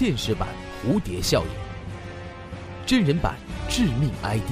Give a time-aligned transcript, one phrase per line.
[0.00, 0.46] 现实版
[0.80, 1.48] 蝴蝶效应，
[2.86, 3.34] 真人版
[3.68, 4.48] 致命 ID。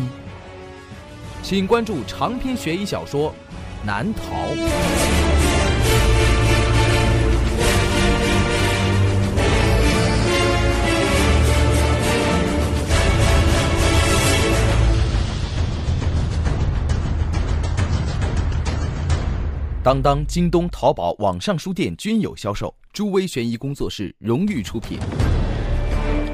[1.40, 3.30] 请关注长篇悬疑小说
[3.86, 4.22] 《难逃》。
[19.84, 22.74] 当当、京东、淘宝网上书店均有销售。
[22.92, 24.98] 朱威悬疑工作室荣誉出品。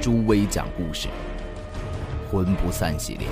[0.03, 1.07] 朱威讲故事，
[2.29, 3.29] 魂不散系列。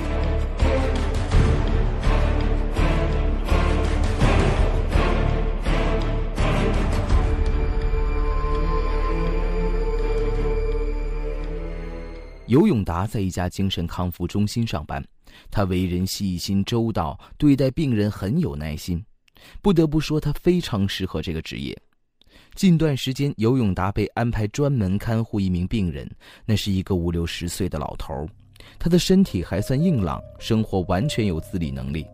[12.47, 15.05] 尤永达在一家精神康复中心上班，
[15.51, 19.05] 他为人细心周到，对待病人很有耐心。
[19.61, 21.77] 不得不说，他非常适合这个职业。
[22.61, 26.07] 近段时间，尤永达被安排专门看护一名病人，
[26.45, 28.29] 那是一个五六十岁的老头
[28.79, 32.07] 他的身体还算硬朗，生活完全有自理能力。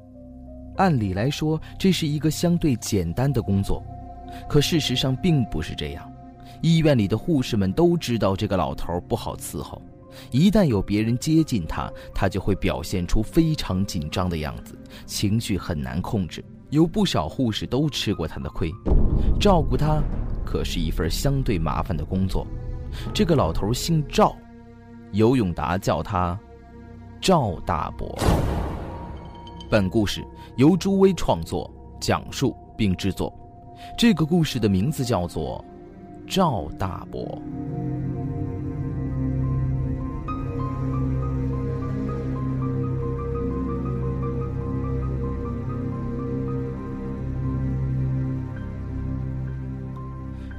[0.76, 3.82] 按理来说，这是一个相对简单的工作，
[4.48, 6.08] 可事实上并不是这样。
[6.62, 9.82] 医院里的护士们都知道这个老头不好伺候，
[10.30, 16.44] 一旦有别人接近他，他就会表现出非常紧张的样子，情绪很难控制。
[16.70, 18.70] 有不少护士都吃过他的亏，
[19.40, 20.00] 照顾他
[20.46, 22.46] 可是一份相对麻烦的工作。
[23.12, 24.34] 这个老头姓赵，
[25.12, 26.38] 尤永达叫他
[27.20, 28.16] 赵大伯。
[29.68, 30.24] 本故事
[30.56, 31.68] 由朱威创作、
[32.00, 33.30] 讲述并制作。
[33.98, 35.62] 这个故事的名字叫做
[36.32, 37.22] 《赵大伯》。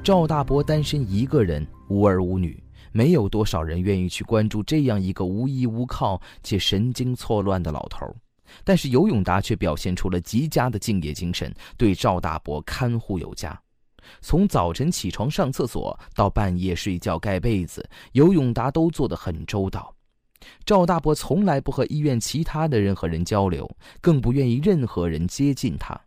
[0.08, 2.58] 赵大伯单身一个人，无儿无女，
[2.92, 8.06] 没有多少人愿意去关注这样一个无依无靠且神经错乱的老头。
[8.64, 13.60] 但是尤永达却表现出了极佳的敬业精神，对赵大伯看护有加。
[14.22, 19.94] 从早晨起床上厕所到半夜睡觉盖被子，尤永达都做得很周到。
[20.64, 23.70] 赵大伯从来不和医院其他的任何人交流，
[24.00, 26.00] 更不愿意任何人接近他。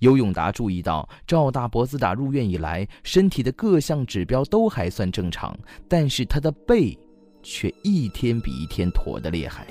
[0.00, 5.56] 尤永达注意到，赵大伯自打入院以来，身体的各项指标都还算正常，
[5.88, 6.98] 但是他的背，
[7.42, 9.66] 却一天比一天驼得厉害。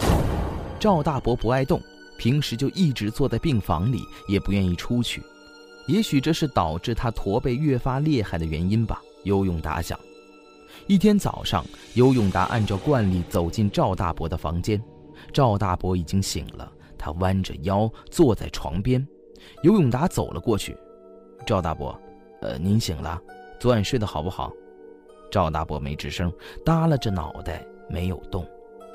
[0.80, 1.82] 赵大伯不爱动，
[2.18, 5.22] 平时就一直坐在病房里，也不愿意出去。
[5.88, 9.02] 也许这是导致他驼背越发厉害的原因吧。
[9.24, 10.00] 尤永达想。
[10.88, 14.82] 一天早上，尤永达按照惯例走进赵大伯的房间，
[15.32, 19.06] 赵大伯已经醒了，他弯着腰坐在床边。
[19.64, 20.76] 尤永达走了过去，
[21.46, 21.98] 赵大伯，
[22.42, 23.22] 呃，您醒了，
[23.60, 24.52] 昨晚睡得好不好？
[25.32, 26.32] 赵大伯没吱声，
[26.66, 28.46] 耷拉着脑袋没有动。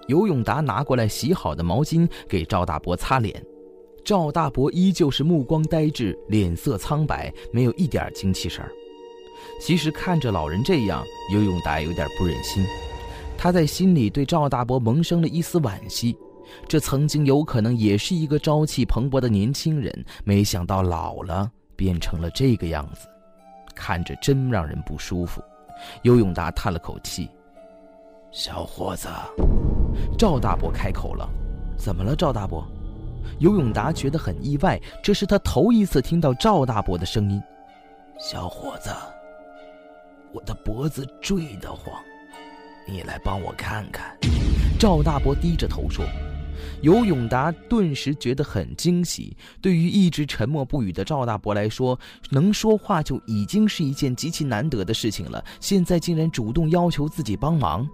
[0.07, 3.45] 尤永达拿过来洗好的毛巾给赵大伯擦脸，
[4.05, 8.71] 赵大伯依旧是目光呆滞，脸色苍白，没有一点精气神儿。
[9.61, 12.65] 其实看着老人这样，尤永达有点不忍心，
[13.37, 16.17] 他在心里对赵大伯萌生了一丝惋惜。
[16.69, 23.09] 这曾经有可能也是一个朝气蓬勃的年轻人，没想到老了变成了这个样子，
[23.75, 25.43] 看着真让人不舒服。
[26.03, 27.29] 尤永达叹了口气
[28.33, 29.09] ：“小伙子。”
[30.17, 31.29] 赵大伯开口了
[31.77, 32.67] ：“怎么了，赵大伯？”
[33.41, 37.43] 尤永达觉得很意外，这是他头一次听到赵大伯的声音。
[38.19, 38.91] “小伙子，
[40.33, 41.95] 我的脖子坠得慌，
[42.89, 44.17] 你来帮我看看。”
[44.81, 46.05] 赵大伯低着头说。
[46.83, 49.37] 尤永达顿时觉得很惊喜。
[49.61, 51.99] 对于一直沉默不语的赵大伯来说，
[52.31, 55.45] 能说话就已经是一件极其难得的事情了。
[55.61, 57.89] 现在竟然主动要求自己帮忙，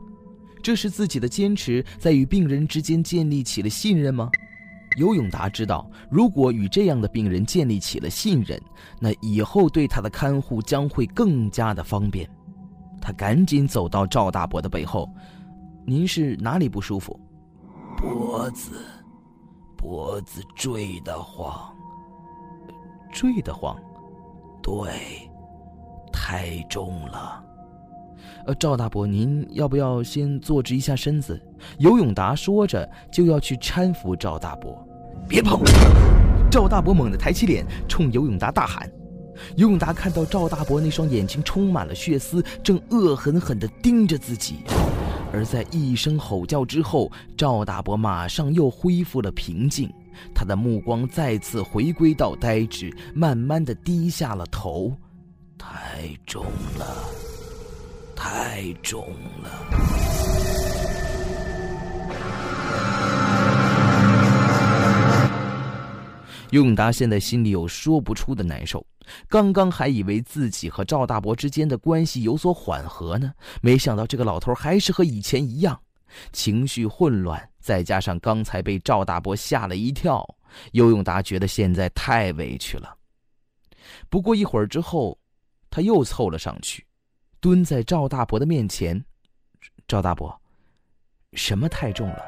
[0.63, 4.31] 这是自己的坚持在与病人之间建立起了信任吗？
[4.99, 8.61] 尤永达知道，如果与这样的病人建立起了信任，
[9.01, 12.29] 那以后对他的看护将会更加的方便。
[13.01, 15.09] 他赶紧走到赵大伯的背后
[15.87, 17.19] ：“您是哪里不舒服？”
[18.03, 18.73] 脖子，
[19.77, 21.73] 脖子坠得慌，
[23.13, 23.79] 坠得慌，
[24.61, 25.31] 对，
[26.13, 27.41] 太重了。
[28.47, 31.41] 呃，赵大伯，您要不要先坐直一下身子？
[31.79, 34.77] 尤永达说着就要去搀扶赵大伯。
[35.29, 35.61] 别碰！
[36.51, 38.91] 赵大伯猛地抬起脸，冲尤永达大喊。
[39.55, 44.65] 尤永达看到赵大伯那双眼睛充满了血丝，正恶狠狠地盯着自己。
[45.33, 49.91] 而在一声吼叫之后，赵大伯马上又恢复了平静，
[50.35, 54.95] 他的目光再次回归到呆滞，慢慢的低下了头。
[55.59, 56.45] 太重
[56.79, 57.05] 了，
[58.15, 59.09] 太重
[59.43, 59.51] 了。
[66.51, 68.85] 尤永达现在心里有说不出的难受，
[69.29, 75.81] 刚刚还以为自己和赵大伯之间的关系有所缓和呢，没想到这个老头还是和以前一样，
[76.33, 80.25] 情绪混乱，再加上刚才被赵大伯吓了一跳，
[80.73, 82.97] 尤永达觉得现在太委屈了。
[84.09, 85.19] 不过一会儿之后，
[85.71, 86.87] 他又凑了上去，
[87.41, 89.05] 蹲在赵大伯的面前。
[89.89, 90.41] 赵大伯，
[91.33, 92.23] 什么太重了？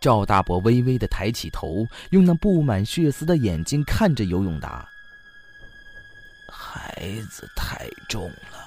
[0.00, 4.86] 赵大伯微微的抬起头，用那布满血丝的眼睛看着尤永达。
[6.74, 8.66] 孩子太重了。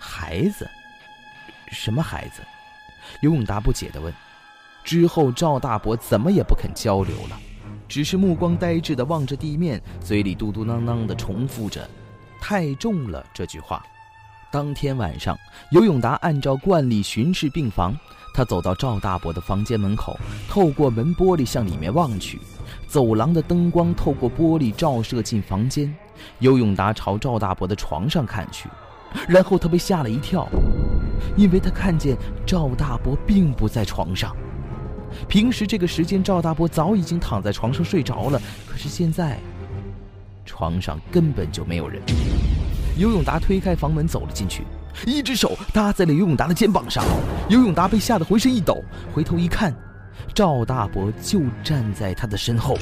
[0.00, 0.66] 孩子？
[1.70, 2.40] 什么孩子？
[3.20, 4.10] 尤永达不解的问。
[4.82, 7.38] 之后，赵大伯怎么也不肯交流了，
[7.86, 11.86] 只是目光呆滞的望着地面，嘴里嘟嘟囔囔的重复着
[12.40, 13.84] “太重了”这句话。
[14.50, 15.38] 当天晚上，
[15.72, 17.94] 尤永达按照惯例巡视病房。
[18.32, 20.18] 他走到赵大伯的房间门口，
[20.48, 22.40] 透过门玻璃向里面望去，
[22.88, 25.94] 走廊的灯光透过玻璃照射进房间。
[26.38, 28.68] 尤永达朝赵大伯的床上看去，
[29.28, 30.48] 然后他被吓了一跳，
[31.36, 32.16] 因为他看见
[32.46, 34.34] 赵大伯并不在床上。
[35.28, 39.38] 平时这个时间，赵大伯早已经躺在床上睡着了，可是现在，
[40.44, 42.02] 床上根本就没有人。
[42.98, 44.64] 尤永达推开房门走了进去。
[45.04, 47.04] 一只手搭在了尤永达的肩膀上，
[47.50, 48.82] 尤永达被吓得浑身一抖，
[49.14, 49.74] 回头一看，
[50.34, 52.78] 赵大伯就站在他的身后。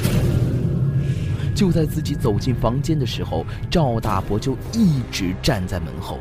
[1.54, 6.18] 就在自己走进房间的时候，赵大伯就一直站在门后。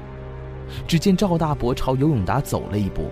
[0.88, 3.12] 只见赵大伯朝尤永达走了一步，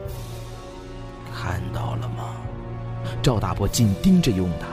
[1.33, 2.35] 看到了吗？
[3.21, 4.67] 赵大伯紧盯着尤永达。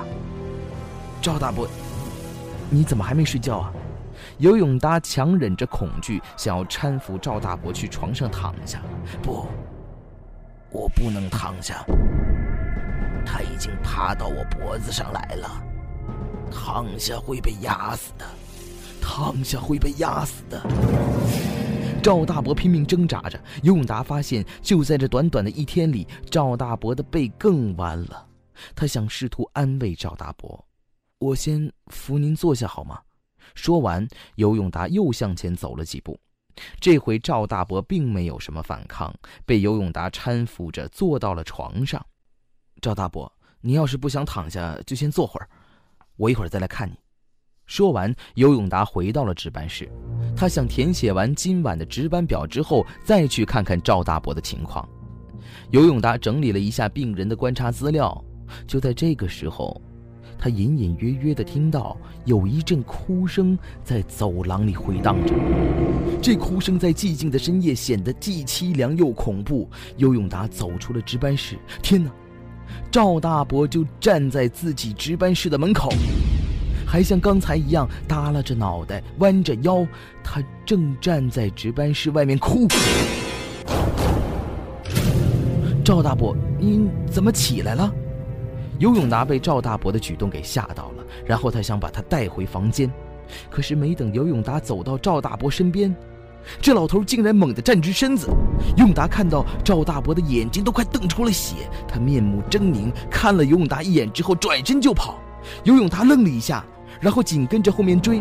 [1.21, 1.69] 赵大伯，
[2.71, 3.73] 你怎么还没睡觉啊？
[4.39, 8.81] 尤永达强忍着恐惧，想要搀扶赵大伯去床上躺下。
[9.23, 9.47] 不，
[10.71, 11.85] 我不能躺下。
[13.27, 15.63] 他已经爬到我脖子上来了，
[16.51, 18.25] 躺下会被压死的，
[19.01, 20.61] 躺下会被压死的。
[22.03, 23.39] 赵大伯拼命挣扎着。
[23.63, 28.27] 尤永达发现，就在这短短的一天里，赵大伯的背更弯了。
[28.75, 30.65] 他想试图安慰赵大伯
[31.19, 33.01] ：“我先扶您坐下好吗？”
[33.55, 34.07] 说完，
[34.37, 36.19] 尤永达又向前走了几步。
[36.81, 39.15] 这回赵大伯并没有什么反抗，
[39.45, 42.05] 被尤永达搀扶着坐到了床上。
[42.81, 43.31] 赵大伯，
[43.61, 45.49] 你要是不想躺下，就先坐会儿，
[46.19, 46.95] 我一会儿再来看你。
[47.65, 49.89] 说完，尤永达回到了值班室，
[50.37, 54.87] 他想填写完今晚的值班表之后，再去看看赵大伯的情况。
[55.71, 58.23] 尤永达整理了一下病人的观察资料，
[58.67, 59.81] 就在这个时候。
[60.41, 65.35] 他隐隐约约地听到有一阵哭声在走廊里回荡着，
[66.23, 69.69] 这哭声在寂静的深夜显得既凄凉又恐怖。
[69.97, 72.11] 尤永达走出了值班室，天哪！
[72.91, 75.91] 赵大伯就站在自己值班室的门口，
[76.87, 79.87] 还像刚才一样耷拉着脑袋，弯着腰，
[80.23, 82.67] 他正站在值班室外面哭。
[85.85, 87.93] 赵大伯，您怎么起来了？
[88.79, 92.91] 尤永达被赵大伯的举动给吓到了，然后他想把他带回房间，
[93.51, 95.95] 可是没等尤永达走到赵大伯身边，
[96.61, 98.29] 这老头竟然猛地站直身子。
[98.77, 105.19] 永达看到赵大伯的眼睛都快瞪出了血，他面目狰狞，看了尤永达一眼之后转身就跑。
[105.65, 106.65] 尤永达愣了一下，
[107.01, 108.21] 然后紧跟着后面追。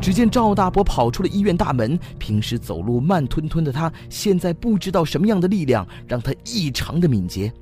[0.00, 7.52] 只见赵大伯跑出了医院大门，平时走路慢吞吞的他，现在不知道什么样的力量让他异常的敏捷。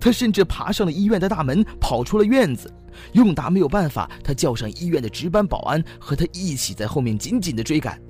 [0.00, 2.72] 他甚至爬上了医院的大门，跑出了院子。
[3.12, 8.00] 永达没有办法，他叫上医院的值班保安，和他一起在后面紧紧的追赶。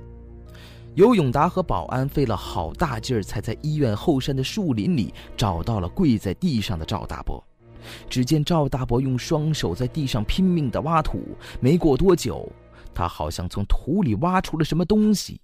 [0.96, 7.42] 尤永达和保安费了好大劲儿，才在医院后山的树林里找到了跪在地上的赵大伯。
[8.08, 12.50] 只见赵大伯用双手在地上拼命地挖土，没过多久，
[12.94, 15.38] 他好像从土里挖出了什么东西。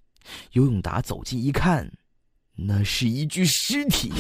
[0.52, 1.86] 尤永达走近一看，
[2.56, 4.10] 那是一具尸体。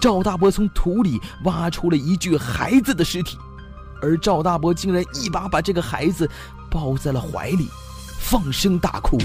[0.00, 3.36] 赵大伯从土里挖出了一具孩子的尸体，
[4.00, 6.30] 而赵大伯竟然一把把这个孩子
[6.70, 7.68] 抱在了怀里，
[8.30, 9.16] 放声大哭。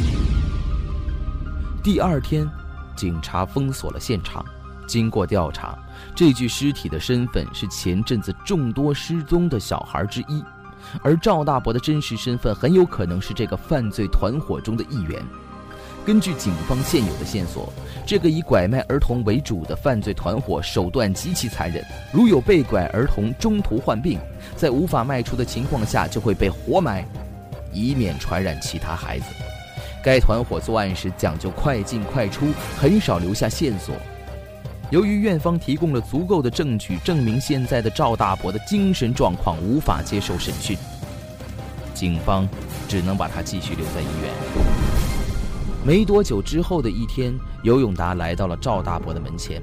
[1.84, 2.50] 第二天，
[2.96, 4.46] 警察封锁了现场。
[4.88, 5.78] 经过调查，
[6.16, 10.42] 这具尸体的身份是前阵子众多失踪的小孩之一，
[11.02, 15.22] 而赵大伯的真实身份很有可能是这个犯罪团伙中的一员。
[16.06, 17.74] 根据警方现有的线索，
[18.08, 21.84] 这个以拐卖儿童为主的犯罪团伙手段极其残忍。
[22.14, 24.18] 如有被拐儿童中途患病，
[24.56, 27.06] 在无法卖出的情况下，就会被活埋，
[27.74, 29.26] 以免传染其他孩子。
[30.04, 33.96] 该团伙作案时讲究快进快出，很少留下线索。
[34.92, 40.78] 由于院方提供了足够的证据，证明现在的赵大伯的精神状况无法接受审讯，
[41.94, 42.48] 警方
[42.88, 44.32] 只能把他继续留在医院。
[45.86, 49.62] 没多久之后的一天，尤永达来到了赵大伯的门前。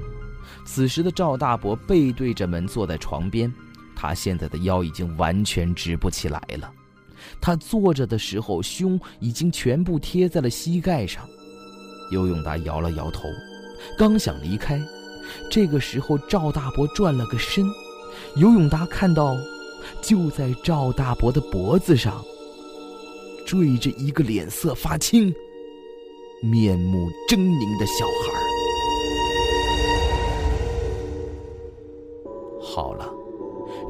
[0.65, 3.51] 此时的赵大伯背对着门坐在床边，
[3.95, 6.71] 他现在的腰已经完全直不起来了。
[7.39, 11.27] 他坐着的时候，胸已经全部贴在了膝盖上。
[12.11, 13.29] 尤永达摇了摇头，
[13.97, 14.79] 刚想离开，
[15.49, 17.65] 这个时候赵大伯转了个身，
[18.35, 19.35] 尤永达看到，
[20.01, 22.21] 就在赵大伯的脖子上，
[23.45, 25.33] 坠着一个脸色发青、
[26.43, 28.41] 面目狰狞的小孩。
[32.61, 33.09] 好了，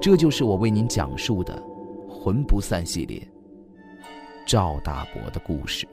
[0.01, 1.55] 这就是我为您讲述的
[2.23, 3.19] 《魂不散》系列。
[4.45, 5.87] 赵大伯的故事。